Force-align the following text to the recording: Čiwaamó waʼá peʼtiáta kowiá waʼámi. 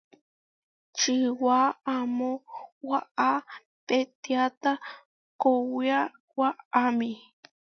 Čiwaamó 0.97 2.29
waʼá 2.89 3.29
peʼtiáta 3.87 4.71
kowiá 5.41 5.99
waʼámi. 6.39 7.09